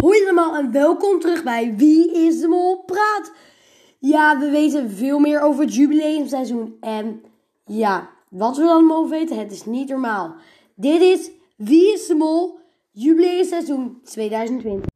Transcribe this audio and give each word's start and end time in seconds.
Hoi 0.00 0.22
allemaal 0.22 0.56
en 0.56 0.72
welkom 0.72 1.20
terug 1.20 1.42
bij 1.42 1.74
Wie 1.76 2.12
is 2.12 2.40
de 2.40 2.48
Mol 2.48 2.82
Praat. 2.84 3.32
Ja, 3.98 4.38
we 4.38 4.50
weten 4.50 4.90
veel 4.90 5.18
meer 5.18 5.40
over 5.40 5.64
het 5.64 5.74
jubileumseizoen. 5.74 6.76
En 6.80 7.22
ja, 7.64 8.10
wat 8.28 8.56
we 8.56 8.62
dan 8.62 8.72
allemaal 8.72 9.08
weten, 9.08 9.38
het 9.38 9.52
is 9.52 9.64
niet 9.64 9.88
normaal. 9.88 10.34
Dit 10.74 11.00
is 11.00 11.30
Wie 11.56 11.92
is 11.92 12.06
de 12.06 12.14
Mol 12.14 12.58
jubileumseizoen 12.92 14.00
2020. 14.04 14.95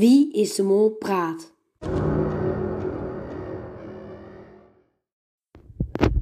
Wie 0.00 0.32
is 0.32 0.54
de 0.54 0.62
Mol 0.62 0.90
Praat. 0.90 1.52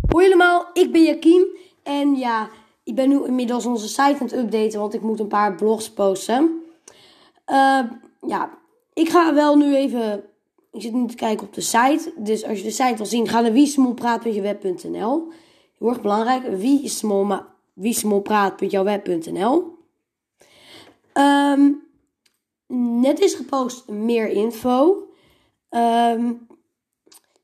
Hoi 0.09 0.27
allemaal, 0.27 0.66
ik 0.73 0.92
ben 0.92 1.02
Jakim. 1.02 1.46
En 1.82 2.14
ja, 2.14 2.48
ik 2.84 2.95
ben 2.95 3.09
nu 3.09 3.24
inmiddels 3.24 3.66
onze 3.66 3.88
site 3.88 4.02
aan 4.02 4.16
het 4.18 4.32
updaten, 4.32 4.80
want 4.80 4.95
ik 4.95 5.01
moet 5.01 5.20
een 5.20 5.28
paar 5.28 5.54
blogs 5.54 5.91
posten. 5.91 6.62
Uh, 7.51 7.80
ja, 8.27 8.59
ik 8.92 9.09
ga 9.09 9.34
wel 9.34 9.56
nu 9.56 9.77
even. 9.77 10.24
Ik 10.73 10.82
zit 10.82 10.92
nu 10.92 11.06
te 11.06 11.15
kijken 11.15 11.46
op 11.46 11.54
de 11.54 11.60
site. 11.60 12.12
Dus 12.16 12.45
als 12.45 12.59
je 12.59 12.65
de 12.65 12.70
site 12.70 12.96
wil 12.96 13.06
zien, 13.06 13.29
ga 13.29 13.40
naar 13.40 13.52
wiesmolpraat.jeweb.nl. 13.52 15.29
Heel 15.79 15.88
erg 15.88 16.01
belangrijk. 16.01 16.56
Wie 16.56 16.82
is 16.82 16.98
smol, 16.98 17.26
wiesmolpraat.jouwweb.nl. 17.73 19.76
Um, 21.15 21.88
net 22.77 23.20
is 23.20 23.34
gepost 23.34 23.88
meer 23.88 24.28
info. 24.28 25.09
Um, 25.70 26.46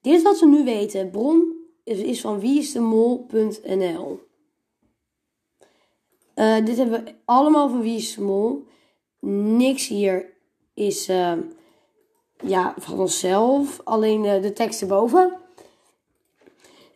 dit 0.01 0.15
is 0.15 0.23
wat 0.23 0.41
we 0.41 0.47
nu 0.47 0.65
weten. 0.65 1.11
Bron 1.11 1.55
is 1.85 2.21
van 2.21 2.41
wieisdemol.nl. 2.41 4.21
Uh, 6.35 6.65
dit 6.65 6.77
hebben 6.77 7.05
we 7.05 7.15
allemaal 7.25 7.69
van 7.69 7.81
Wie 7.81 7.97
is 7.97 8.15
de 8.15 8.23
Mol. 8.23 8.67
Niks 9.57 9.89
hier 9.89 10.33
is 10.75 11.09
uh, 11.09 11.33
ja, 12.45 12.75
van 12.79 12.99
onszelf. 12.99 13.81
Alleen 13.85 14.25
uh, 14.25 14.43
de 14.43 14.53
tekst 14.53 14.81
erboven. 14.81 15.37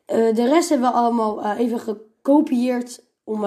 de 0.06 0.47
rest 0.48 0.69
hebben 0.69 0.88
we 0.91 0.94
allemaal 0.94 1.56
even 1.56 1.81
gekopieerd 1.81 3.05
om 3.25 3.44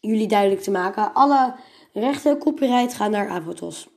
jullie 0.00 0.28
duidelijk 0.28 0.62
te 0.62 0.70
maken. 0.70 1.14
Alle 1.14 1.54
rechten 1.98 2.38
copyright 2.38 2.94
gaan 2.94 3.10
naar 3.10 3.28
Avotos. 3.28 3.88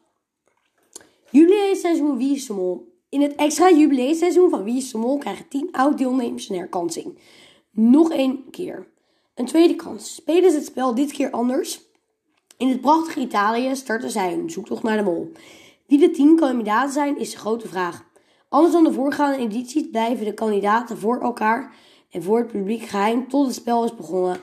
Jubileumseizoen 1.30 2.17
Wie 2.17 2.35
is 2.35 2.45
de 2.45 2.53
Mol. 2.53 2.99
In 3.09 3.21
het 3.21 3.35
extra 3.35 3.71
jubileumseizoen 3.71 4.49
van 4.49 4.63
Wie 4.63 4.77
is 4.77 4.91
de 4.91 4.97
Mol 4.97 5.17
krijgen 5.17 5.47
10 5.47 5.69
oud-deelnemers 5.71 6.49
een 6.49 6.57
herkansing. 6.57 7.17
Nog 7.72 8.11
één 8.11 8.49
keer. 8.49 8.88
Een 9.35 9.45
tweede 9.45 9.75
kans. 9.75 10.16
Spelen 10.16 10.52
ze 10.52 10.57
het 10.57 10.66
spel 10.66 10.95
dit 10.95 11.11
keer 11.11 11.31
anders? 11.31 11.81
In 12.57 12.67
het 12.67 12.81
prachtige 12.81 13.19
Italië 13.19 13.75
starten 13.75 14.09
zij 14.09 14.33
een 14.33 14.49
zoektocht 14.49 14.83
naar 14.83 14.97
de 14.97 15.03
mol. 15.03 15.31
Wie 15.88 15.99
de 15.99 16.11
10 16.11 16.35
kandidaten 16.35 16.94
zijn, 16.94 17.17
is 17.17 17.31
de 17.31 17.38
grote 17.38 17.67
vraag. 17.67 18.05
Anders 18.49 18.73
dan 18.73 18.83
de 18.83 18.94
voorgaande 18.94 19.38
edities 19.38 19.89
blijven 19.91 20.25
de 20.25 20.33
kandidaten 20.33 20.97
voor 20.97 21.19
elkaar 21.22 21.75
en 22.09 22.23
voor 22.23 22.38
het 22.38 22.47
publiek 22.47 22.83
geheim 22.83 23.27
tot 23.27 23.45
het 23.45 23.55
spel 23.55 23.83
is 23.83 23.95
begonnen. 23.95 24.38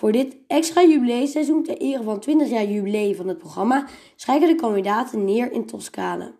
Voor 0.00 0.12
dit 0.12 0.36
extra 0.46 0.82
jubileumseizoen 0.82 1.62
ter 1.62 1.76
ere 1.76 2.02
van 2.02 2.20
20 2.20 2.48
jaar 2.48 2.64
jubileum 2.64 3.14
van 3.14 3.28
het 3.28 3.38
programma 3.38 3.86
schrijven 4.16 4.48
de 4.48 4.54
kandidaten 4.54 5.24
neer 5.24 5.52
in 5.52 5.66
Toscane. 5.66 6.34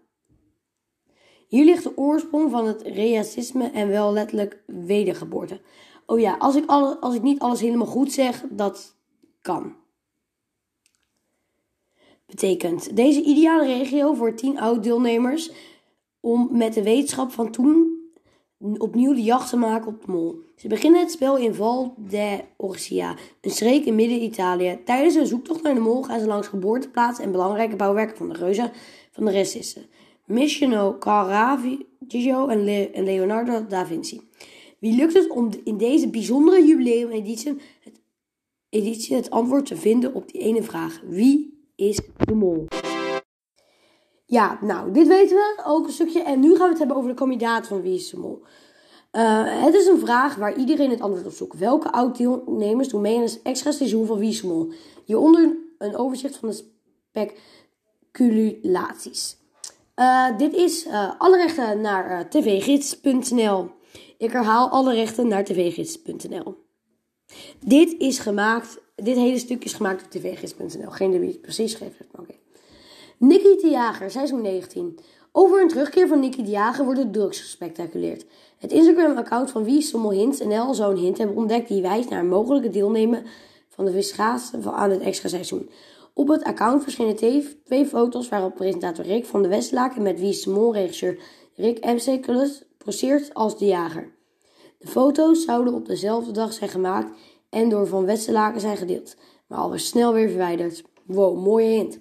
Hier 1.48 1.64
ligt 1.64 1.82
de 1.82 1.96
oorsprong 1.96 2.50
van 2.50 2.66
het 2.66 2.82
racisme 2.82 3.70
en 3.70 3.88
wel 3.88 4.12
letterlijk 4.12 4.62
wedergeboorte. 4.66 5.60
Oh 6.06 6.20
ja, 6.20 6.36
als 6.38 6.56
ik, 6.56 6.66
als 7.00 7.14
ik 7.14 7.22
niet 7.22 7.38
alles 7.38 7.60
helemaal 7.60 7.86
goed 7.86 8.12
zeg, 8.12 8.44
dat 8.50 8.96
kan. 9.42 9.76
Betekent 12.26 12.96
deze 12.96 13.22
ideale 13.22 13.66
regio 13.66 14.14
voor 14.14 14.34
10 14.34 14.60
oud-deelnemers 14.60 15.50
om 16.20 16.48
met 16.52 16.74
de 16.74 16.82
wetenschap 16.82 17.30
van 17.30 17.50
toen 17.50 17.89
opnieuw 18.60 19.14
de 19.14 19.22
jacht 19.22 19.50
te 19.50 19.56
maken 19.56 19.88
op 19.88 20.04
de 20.04 20.12
mol. 20.12 20.40
Ze 20.56 20.68
beginnen 20.68 21.00
het 21.00 21.10
spel 21.10 21.36
in 21.36 21.54
Val 21.54 21.94
de 21.96 22.40
Orsia, 22.56 23.16
een 23.40 23.50
streek 23.50 23.84
in 23.84 23.94
midden-Italië. 23.94 24.78
Tijdens 24.84 25.14
een 25.14 25.26
zoektocht 25.26 25.62
naar 25.62 25.74
de 25.74 25.80
mol 25.80 26.02
gaan 26.02 26.20
ze 26.20 26.26
langs 26.26 26.48
geboorteplaatsen 26.48 27.24
en 27.24 27.32
belangrijke 27.32 27.76
bouwwerken 27.76 28.16
van 28.16 28.28
de 28.28 28.34
reuzen 28.34 28.72
van 29.10 29.24
de 29.24 29.32
racisten. 29.32 29.86
Missiono 30.24 30.96
Caravaggio 30.98 32.46
en, 32.48 32.92
en 32.94 33.04
Leonardo 33.04 33.66
da 33.66 33.86
Vinci. 33.86 34.20
Wie 34.78 34.96
lukt 34.96 35.14
het 35.14 35.30
om 35.30 35.50
in 35.64 35.76
deze 35.76 36.08
bijzondere 36.08 36.66
jubileumeditie 36.66 37.56
het, 37.80 38.00
editie 38.68 39.16
het 39.16 39.30
antwoord 39.30 39.66
te 39.66 39.76
vinden 39.76 40.14
op 40.14 40.32
die 40.32 40.40
ene 40.40 40.62
vraag? 40.62 41.00
Wie 41.08 41.64
is 41.76 42.00
de 42.18 42.34
mol? 42.34 42.66
Ja, 44.30 44.58
nou, 44.60 44.92
dit 44.92 45.06
weten 45.06 45.36
we 45.36 45.62
ook 45.64 45.86
een 45.86 45.92
stukje. 45.92 46.22
En 46.22 46.40
nu 46.40 46.48
gaan 46.48 46.64
we 46.64 46.68
het 46.68 46.78
hebben 46.78 46.96
over 46.96 47.08
de 47.08 47.16
kandidaat 47.16 47.66
van 47.66 47.82
Wie 47.82 47.94
is. 47.94 48.12
Uh, 48.12 48.32
het 49.64 49.74
is 49.74 49.86
een 49.86 49.98
vraag 49.98 50.34
waar 50.34 50.56
iedereen 50.56 50.90
het 50.90 51.00
antwoord 51.00 51.26
op 51.26 51.32
zoekt. 51.32 51.58
Welke 51.58 51.92
oud-deelnemers 51.92 52.88
doen 52.88 53.00
mee 53.00 53.16
aan 53.16 53.22
het 53.22 53.40
extra 53.42 53.70
seizoen 53.70 54.06
van 54.06 54.18
Wie 54.18 54.28
is? 54.28 54.44
Hieronder 55.04 55.56
een 55.78 55.96
overzicht 55.96 56.36
van 56.36 56.48
de 56.48 56.64
speculaties. 58.12 59.36
Uh, 59.96 60.38
dit 60.38 60.54
is 60.54 60.86
uh, 60.86 61.10
alle 61.18 61.36
rechten 61.36 61.80
naar 61.80 62.28
tvgids.nl. 62.28 63.70
Ik 64.18 64.32
herhaal 64.32 64.68
alle 64.68 64.94
rechten 64.94 65.28
naar 65.28 65.44
tvgids.nl. 65.44 66.54
Dit 67.64 67.94
is 67.98 68.18
gemaakt, 68.18 68.80
dit 68.94 69.16
hele 69.16 69.38
stuk 69.38 69.64
is 69.64 69.72
gemaakt 69.72 70.04
op 70.04 70.10
tvgids.nl. 70.10 70.90
Geen 70.90 71.08
idee 71.08 71.20
wie 71.20 71.28
het 71.28 71.40
precies 71.40 71.72
schreef, 71.72 71.92
maar 72.12 72.20
oké. 72.20 72.39
Nicky 73.20 73.56
de 73.56 73.68
Jager, 73.68 74.10
seizoen 74.10 74.40
19. 74.40 74.98
Over 75.32 75.62
een 75.62 75.68
terugkeer 75.68 76.08
van 76.08 76.20
Nicky 76.20 76.42
de 76.42 76.50
Jager 76.50 76.84
wordt 76.84 77.00
het 77.00 77.12
drugs 77.12 77.40
gespectaculeerd. 77.40 78.24
Het 78.58 78.72
Instagram-account 78.72 79.50
van 79.50 79.64
Wie 79.64 79.82
Sommel 79.82 80.10
Hints 80.10 80.40
NL 80.40 80.74
zou 80.74 80.98
hint 80.98 81.18
hebben 81.18 81.36
ontdekt 81.36 81.68
die 81.68 81.82
wijst 81.82 82.08
naar 82.08 82.20
een 82.20 82.28
mogelijke 82.28 82.70
deelnemen 82.70 83.24
van 83.68 83.84
de 83.84 83.92
viscaten 83.92 84.72
aan 84.72 84.90
het 84.90 85.00
extra 85.00 85.28
seizoen. 85.28 85.70
Op 86.14 86.28
het 86.28 86.42
account 86.44 86.82
verschenen 86.82 87.16
twee 87.64 87.86
foto's 87.86 88.28
waarop 88.28 88.54
presentator 88.54 89.04
Rick 89.04 89.24
van 89.24 89.42
de 89.42 89.48
Westlaken 89.48 90.02
met 90.02 90.20
Wie 90.20 90.48
Mol 90.48 90.74
regisseur 90.74 91.18
Rick 91.54 91.84
Amstekelus 91.84 92.62
poseert 92.84 93.34
als 93.34 93.58
de 93.58 93.66
jager. 93.66 94.12
De 94.78 94.88
foto's 94.88 95.44
zouden 95.44 95.74
op 95.74 95.86
dezelfde 95.86 96.32
dag 96.32 96.52
zijn 96.52 96.70
gemaakt 96.70 97.18
en 97.50 97.68
door 97.68 97.86
Van 97.86 98.04
Westlaken 98.04 98.60
zijn 98.60 98.76
gedeeld, 98.76 99.16
maar 99.46 99.58
alweer 99.58 99.80
snel 99.80 100.12
weer 100.12 100.28
verwijderd. 100.28 100.82
Wow, 101.06 101.44
mooie 101.44 101.68
hint. 101.68 101.98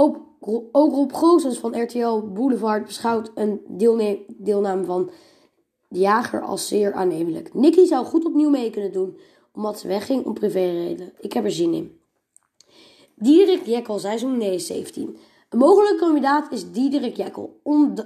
Ook 0.00 0.28
ook 0.72 0.92
Rob 0.92 1.12
Goossens 1.12 1.58
van 1.58 1.82
RTL 1.82 2.20
Boulevard 2.32 2.84
beschouwt 2.84 3.30
een 3.34 3.60
deelname 4.38 4.84
van 4.84 5.10
de 5.88 5.98
jager 5.98 6.42
als 6.42 6.68
zeer 6.68 6.92
aannemelijk. 6.92 7.54
Nicky 7.54 7.84
zou 7.84 8.06
goed 8.06 8.24
opnieuw 8.24 8.50
mee 8.50 8.70
kunnen 8.70 8.92
doen, 8.92 9.18
omdat 9.52 9.78
ze 9.78 9.88
wegging 9.88 10.24
om 10.24 10.34
privéreden. 10.34 11.12
Ik 11.20 11.32
heb 11.32 11.44
er 11.44 11.50
zin 11.50 11.74
in. 11.74 12.00
Diederik 13.14 13.66
Jekkel, 13.66 13.98
seizoen 13.98 14.58
17. 14.60 15.16
Een 15.48 15.58
mogelijke 15.58 15.98
kandidaat 15.98 16.52
is 16.52 16.70
Diederik 16.70 17.16
Jekkel. 17.16 17.60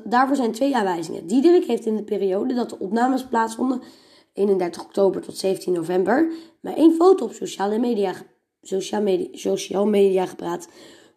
daarvoor 0.04 0.36
zijn 0.36 0.52
twee 0.52 0.76
aanwijzingen. 0.76 1.26
Diederik 1.26 1.64
heeft 1.64 1.86
in 1.86 1.96
de 1.96 2.04
periode 2.04 2.54
dat 2.54 2.70
de 2.70 2.78
opnames 2.78 3.26
plaatsvonden, 3.26 3.80
31 4.32 4.82
oktober 4.82 5.20
tot 5.20 5.36
17 5.36 5.72
november, 5.72 6.32
maar 6.60 6.74
één 6.74 6.94
foto 6.94 7.24
op 7.24 7.32
sociale 7.32 7.78
media, 7.78 8.14
sociale 8.62 9.04
media, 9.04 9.28
social 9.32 9.86
media 9.86 10.26
gepraat. 10.26 10.68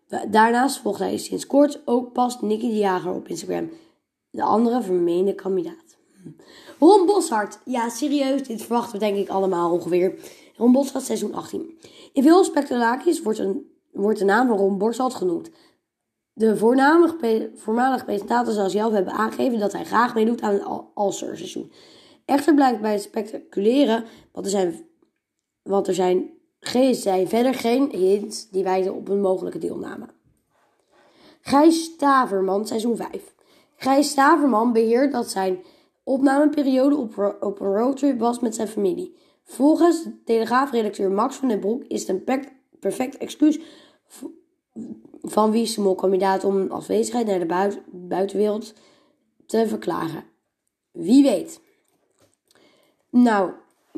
Daarnaast 0.08 0.80
volgt 0.80 1.00
hij 1.00 1.18
sinds 1.18 1.48
kort 1.48 1.82
ook 1.86 2.14
pas 2.14 2.42
Nicky 2.42 2.68
de 2.68 2.78
Jager 2.78 3.14
op 3.14 3.28
Instagram. 3.28 3.70
De 4.30 4.44
andere 4.44 4.82
vermeende 4.82 5.36
kandidaat. 5.36 5.98
Ron 6.80 7.06
Boshart. 7.06 7.60
Ja, 7.66 7.90
serieus, 7.90 8.44
dit 8.44 8.62
verwachten 8.62 9.00
we 9.00 9.06
denk 9.06 9.18
ik 9.18 9.30
allemaal 9.30 9.72
ongeveer. 9.72 10.20
Ron 10.56 10.72
Boshart, 10.72 11.04
seizoen 11.06 11.34
18. 11.34 11.80
In 12.14 12.24
veel 12.24 12.44
spectaculaties 12.44 13.22
wordt, 13.22 13.40
een, 13.40 13.72
wordt 13.92 14.20
de 14.20 14.26
naam 14.26 14.48
van 14.48 14.58
Ron 14.58 14.78
Boshart 14.78 15.14
genoemd. 15.14 15.50
De 16.34 16.58
voormalige 17.56 18.06
presentator 18.06 18.54
zal 18.54 18.70
zelf 18.70 18.94
hebben 18.94 19.14
aangegeven 19.14 19.60
dat 19.60 19.72
hij 19.72 19.86
graag 19.86 20.14
meedoet 20.14 20.42
aan 20.42 20.54
het 20.54 20.64
All-Star 20.94 21.38
seizoen. 21.38 21.72
Echter 22.26 22.54
blijkt 22.54 22.82
bij 22.82 22.92
het 22.92 23.02
speculeren, 23.02 24.06
want 24.32 24.46
er 24.46 24.52
zijn, 24.52 24.86
want 25.64 25.88
er 25.88 25.94
zijn 25.94 26.37
zijn 27.02 27.28
verder 27.28 27.54
geen 27.54 27.90
hints 27.92 28.50
die 28.50 28.64
wijzen 28.64 28.96
op 28.96 29.10
een 29.10 29.22
mogelijke 29.22 29.58
deelname. 29.58 30.06
Gijs 31.42 31.84
Staverman, 31.84 32.68
seizoen 32.68 32.96
5. 32.96 33.36
Gijs 33.76 34.10
Staverman 34.10 34.74
beheert 34.74 35.12
dat 35.12 35.30
zijn 35.30 35.60
opnameperiode 36.04 36.96
op, 36.96 37.38
op 37.40 37.60
een 37.60 37.76
roadtrip 37.76 38.20
was 38.20 38.40
met 38.40 38.56
zijn 38.56 38.68
familie. 38.68 39.16
Volgens 39.44 40.04
de 40.04 40.24
Telegraafredacteur 40.24 41.12
Max 41.12 41.36
van 41.36 41.48
den 41.48 41.60
Broek 41.60 41.84
is 41.84 42.08
het 42.08 42.10
een 42.10 42.48
perfect 42.80 43.18
excuus 43.18 43.60
van 45.22 45.52
wie 45.52 45.62
is 45.62 45.76
de 45.76 45.82
mol 45.82 45.96
kandidaat 45.96 46.44
om 46.44 46.72
afwezigheid 46.72 47.28
naar 47.28 47.40
de 47.40 47.82
buitenwereld 47.92 48.74
te 49.46 49.68
verklaren. 49.68 50.24
Wie 50.92 51.24
weet. 51.24 51.62
Nou, 53.10 53.52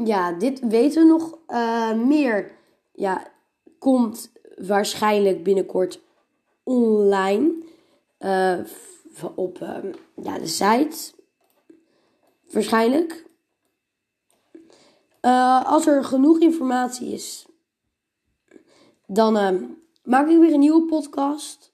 ja, 0.04 0.32
dit 0.32 0.60
weten 0.60 1.02
we 1.02 1.08
nog 1.08 1.38
uh, 1.48 1.94
meer. 1.94 2.58
Ja, 3.00 3.32
komt 3.78 4.32
waarschijnlijk 4.58 5.44
binnenkort 5.44 6.02
online 6.64 7.64
uh, 8.20 8.60
op 9.36 9.62
uh, 9.62 9.78
ja, 10.16 10.40
de 10.40 10.48
site. 10.48 11.14
Waarschijnlijk. 12.52 13.26
als 15.64 15.88
er 15.88 16.04
genoeg 16.04 16.40
informatie 16.40 17.14
is, 17.14 17.48
dan 19.06 19.34
maak 20.04 20.28
ik 20.28 20.40
weer 20.40 20.54
een 20.54 20.60
nieuwe 20.60 20.86
podcast. 20.86 21.74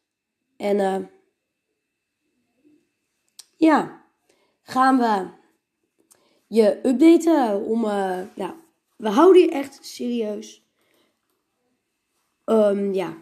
En 0.58 1.10
ja, 3.58 4.02
gaan 4.62 4.98
we 4.98 5.28
je 6.48 6.88
updaten 6.88 7.66
om, 7.66 7.86
ja, 8.36 8.56
we 8.96 9.10
houden 9.10 9.42
je 9.42 9.50
echt 9.50 9.86
serieus. 9.86 10.65
Um, 12.46 12.94
ja. 12.94 13.18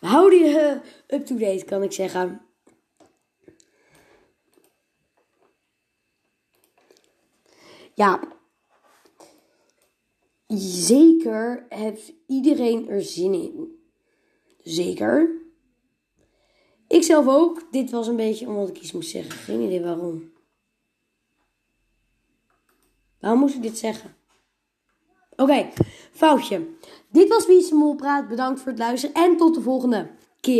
Houden 0.00 0.38
je 0.38 0.80
up-to-date, 1.06 1.64
kan 1.64 1.82
ik 1.82 1.92
zeggen. 1.92 2.40
Ja. 7.94 8.20
Zeker 10.56 11.66
heeft 11.68 12.12
iedereen 12.26 12.88
er 12.88 13.02
zin 13.02 13.34
in. 13.34 13.78
Zeker. 14.62 15.40
Ik 16.88 17.02
zelf 17.02 17.26
ook. 17.28 17.72
Dit 17.72 17.90
was 17.90 18.06
een 18.06 18.16
beetje 18.16 18.46
omdat 18.46 18.68
ik 18.68 18.80
iets 18.80 18.92
moest 18.92 19.10
zeggen. 19.10 19.32
Geen 19.32 19.60
idee 19.60 19.82
waarom. 19.82 20.32
Waarom 23.20 23.40
moest 23.40 23.54
ik 23.54 23.62
dit 23.62 23.78
zeggen? 23.78 24.16
Oké, 25.36 25.70
foutje. 26.12 26.66
Dit 27.08 27.28
was 27.28 27.46
Wie 27.46 27.58
is 27.58 27.68
de 27.68 27.74
Mol 27.74 27.94
Praat. 27.94 28.28
Bedankt 28.28 28.60
voor 28.60 28.68
het 28.70 28.78
luisteren 28.78 29.14
en 29.14 29.36
tot 29.36 29.54
de 29.54 29.60
volgende. 29.60 30.08